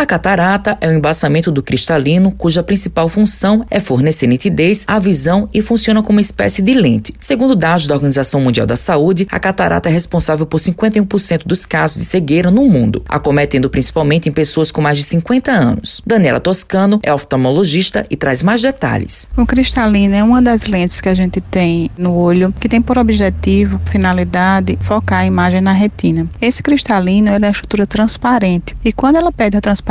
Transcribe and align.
A 0.00 0.06
catarata 0.06 0.78
é 0.80 0.88
o 0.88 0.94
embaçamento 0.94 1.52
do 1.52 1.62
cristalino, 1.62 2.32
cuja 2.32 2.62
principal 2.62 3.06
função 3.06 3.66
é 3.70 3.78
fornecer 3.78 4.26
nitidez 4.26 4.82
à 4.86 4.98
visão 4.98 5.46
e 5.52 5.60
funciona 5.60 6.02
como 6.02 6.16
uma 6.16 6.22
espécie 6.22 6.62
de 6.62 6.72
lente. 6.72 7.14
Segundo 7.20 7.54
dados 7.54 7.86
da 7.86 7.94
Organização 7.96 8.40
Mundial 8.40 8.66
da 8.66 8.76
Saúde, 8.76 9.28
a 9.30 9.38
catarata 9.38 9.90
é 9.90 9.92
responsável 9.92 10.46
por 10.46 10.58
51% 10.58 11.42
dos 11.44 11.66
casos 11.66 11.98
de 11.98 12.06
cegueira 12.06 12.50
no 12.50 12.64
mundo, 12.64 13.04
acometendo 13.10 13.68
principalmente 13.68 14.26
em 14.26 14.32
pessoas 14.32 14.72
com 14.72 14.80
mais 14.80 14.96
de 14.96 15.04
50 15.04 15.52
anos. 15.52 16.00
Daniela 16.06 16.40
Toscano 16.40 16.98
é 17.02 17.12
oftalmologista 17.12 18.06
e 18.08 18.16
traz 18.16 18.42
mais 18.42 18.62
detalhes. 18.62 19.28
O 19.36 19.44
cristalino 19.44 20.14
é 20.14 20.24
uma 20.24 20.40
das 20.40 20.64
lentes 20.64 21.02
que 21.02 21.10
a 21.10 21.14
gente 21.14 21.42
tem 21.42 21.90
no 21.98 22.14
olho, 22.14 22.54
que 22.58 22.70
tem 22.70 22.80
por 22.80 22.96
objetivo, 22.96 23.78
finalidade, 23.84 24.78
focar 24.80 25.18
a 25.18 25.26
imagem 25.26 25.60
na 25.60 25.72
retina. 25.72 26.26
Esse 26.40 26.62
cristalino 26.62 27.28
é 27.28 27.36
uma 27.36 27.50
estrutura 27.50 27.86
transparente 27.86 28.74
e 28.82 28.94
quando 28.94 29.16
ela 29.16 29.30
perde 29.30 29.58
a 29.58 29.60
transparência 29.60 29.89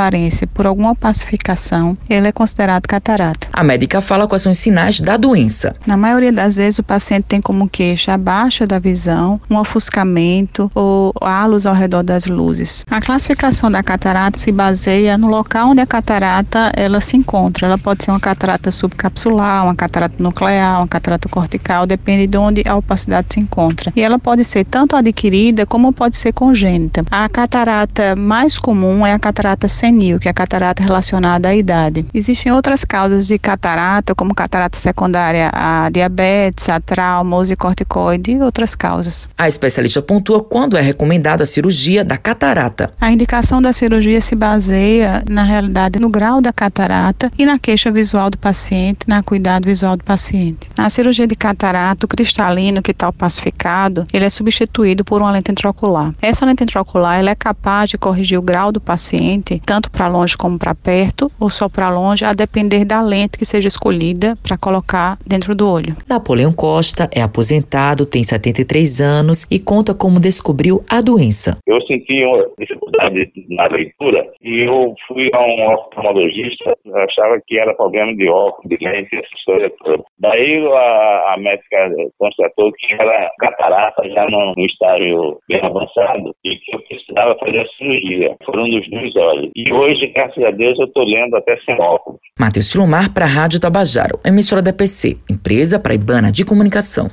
por 0.54 0.66
alguma 0.66 0.91
opacificação, 0.91 1.97
ele 2.09 2.27
é 2.27 2.31
considerado 2.31 2.88
catarata. 2.88 3.48
A 3.52 3.63
médica 3.63 3.99
fala 3.99 4.27
quais 4.27 4.41
são 4.41 4.53
os 4.53 4.58
sinais 4.58 5.02
da 5.02 5.17
doença. 5.17 5.75
Na 5.85 5.98
maioria 5.98 6.31
das 6.31 6.55
vezes 6.55 6.80
o 6.80 6.84
paciente 6.84 7.25
tem 7.25 7.41
como 7.41 7.67
queixa 7.67 8.13
a 8.13 8.17
baixa 8.17 8.66
da 8.66 8.80
visão, 8.80 9.41
um 9.49 9.58
ofuscamento 9.58 10.72
ou 10.73 11.13
halos 11.22 11.66
ao 11.66 11.73
redor 11.75 12.02
das 12.02 12.25
luzes. 12.27 12.85
A 12.89 13.02
classificação 13.02 13.70
da 13.70 13.84
catarata 13.84 14.39
se 14.39 14.53
baseia 14.53 15.17
no 15.17 15.27
local 15.27 15.72
onde 15.72 15.81
a 15.81 15.85
catarata 15.85 16.72
ela 16.77 17.02
se 17.02 17.17
encontra. 17.17 17.67
Ela 17.67 17.77
pode 17.77 18.05
ser 18.05 18.11
uma 18.11 18.22
catarata 18.22 18.72
subcapsular, 18.72 19.66
uma 19.66 19.75
catarata 19.75 20.16
nuclear, 20.17 20.80
uma 20.80 20.88
catarata 20.88 21.27
cortical, 21.27 21.86
depende 21.86 22.25
de 22.25 22.38
onde 22.38 22.63
a 22.66 22.75
opacidade 22.75 23.27
se 23.31 23.39
encontra. 23.41 23.91
E 23.95 24.02
ela 24.02 24.17
pode 24.17 24.45
ser 24.45 24.63
tanto 24.63 24.95
adquirida 24.95 25.66
como 25.66 25.91
pode 25.91 26.16
ser 26.16 26.31
congênita. 26.31 27.03
A 27.11 27.27
catarata 27.27 28.16
mais 28.16 28.58
comum 28.58 29.05
é 29.05 29.11
a 29.13 29.20
catarata 29.20 29.67
senil, 29.89 30.20
que 30.20 30.27
é 30.27 30.31
a 30.31 30.34
catarata 30.34 30.84
relacionada 30.84 31.49
à 31.49 31.55
idade. 31.55 32.05
Existem 32.13 32.52
outras 32.52 32.85
causas 32.85 33.25
de 33.27 33.38
catarata, 33.39 34.14
como 34.14 34.36
catarata 34.36 34.77
secundária 34.77 35.50
a 35.53 35.89
diabetes, 35.89 36.69
a 36.69 36.80
trauma, 36.80 37.39
corticoide 37.58 38.31
e 38.31 38.41
outras 38.41 38.75
causas. 38.75 39.27
A 39.38 39.47
especialista 39.47 40.02
pontua 40.02 40.44
quando 40.44 40.77
é 40.77 40.81
recomendada 40.81 41.44
a 41.44 41.45
cirurgia 41.45 42.03
da 42.03 42.17
catarata. 42.17 42.91
A 42.99 43.11
indicação 43.11 43.61
da 43.61 43.73
cirurgia 43.73 44.22
se 44.22 44.36
baseia, 44.36 45.23
na 45.30 45.44
realidade, 45.44 45.99
no 45.99 46.09
grau 46.09 46.42
da 46.42 46.53
catarata 46.53 47.31
e 47.38 47.45
na 47.45 47.58
queixa 47.58 47.92
visual 47.92 48.30
do 48.30 48.38
paciente, 48.38 48.99
na 49.08 49.23
cuidado 49.23 49.66
visual 49.66 49.97
do 49.97 50.03
paciente. 50.03 50.69
Na 50.77 50.89
cirurgia 50.89 51.25
de 51.25 51.36
catarata, 51.36 52.05
o 52.05 52.09
cristalino 52.09 52.81
que 52.81 52.92
está 52.92 53.09
opacificado, 53.09 54.05
ele 54.14 54.25
é 54.25 54.30
substituído 54.30 55.03
por 55.03 55.21
uma 55.21 55.31
lente 55.31 55.52
intraocular. 55.52 56.14
Essa 56.21 56.45
lente 56.45 56.64
intraocular 56.64 57.19
ela 57.19 57.30
é 57.30 57.36
capaz 57.36 57.89
de 57.89 57.97
corrigir 57.97 58.38
o 58.38 58.42
grau 58.42 58.71
do 58.71 58.81
paciente, 58.81 59.61
tanto 59.66 59.78
para 59.88 60.08
longe 60.08 60.35
como 60.35 60.58
para 60.58 60.73
perto, 60.73 61.31
ou 61.39 61.49
só 61.49 61.69
para 61.69 61.89
longe, 61.89 62.25
a 62.25 62.33
depender 62.33 62.83
da 62.83 63.02
lente 63.02 63.38
que 63.38 63.45
seja 63.45 63.67
escolhida 63.67 64.36
para 64.41 64.58
colocar 64.58 65.17
dentro 65.25 65.53
do 65.55 65.69
olho. 65.69 65.95
Napoleão 66.09 66.52
Costa 66.52 67.08
é 67.16 67.21
aposentado, 67.21 68.05
tem 68.05 68.23
73 68.23 68.99
anos 68.99 69.45
e 69.52 69.59
conta 69.59 69.94
como 69.94 70.19
descobriu 70.19 70.81
a 70.89 71.02
doença. 71.02 71.59
Eu 71.67 71.80
senti 71.81 72.23
uma 72.23 72.49
dificuldade 72.58 73.31
na 73.49 73.67
leitura 73.67 74.25
e 74.41 74.67
eu 74.67 74.95
fui 75.08 75.30
a 75.33 75.39
um 75.39 75.73
oftalmologista, 75.73 76.75
achava 76.95 77.39
que 77.45 77.59
era 77.59 77.73
problema 77.75 78.16
de 78.16 78.27
óculos, 78.27 78.69
de 78.69 78.86
lente, 78.86 79.16
essa 79.16 79.36
história 79.36 79.71
toda. 79.83 80.03
Daí 80.19 80.66
a, 80.67 81.33
a 81.33 81.38
médica 81.38 81.91
constatou 82.17 82.71
que 82.73 82.93
era 82.93 83.31
catarata 83.39 84.08
já 84.09 84.25
no 84.30 84.53
estágio 84.66 85.39
bem 85.47 85.59
avançado 85.61 86.36
e 86.43 86.55
que 86.55 86.75
eu 86.75 86.80
precisava 86.81 87.29
fazer 87.40 87.59
a 87.59 87.68
cirurgia. 87.78 88.36
Foram 88.45 88.70
dos 88.70 88.90
dois 88.90 89.16
olhos. 89.16 89.52
E 89.56 89.72
hoje, 89.72 90.08
graças 90.14 90.44
a 90.44 90.52
Deus, 90.52 90.78
eu 90.80 90.86
estou 90.86 91.04
lendo 91.04 91.36
até 91.36 91.58
sem 91.66 91.76
óculos. 91.80 92.20
Matheus 92.40 92.68
Silomar 92.68 93.14
para 93.14 93.26
a 93.26 93.28
Rádio 93.28 93.59
Tabajaro, 93.59 94.20
emissora 94.26 94.62
da 94.62 94.73
PC, 94.73 95.18
empresa 95.30 95.80
paraibana 95.80 96.32
de 96.32 96.44
comunicação. 96.45 97.08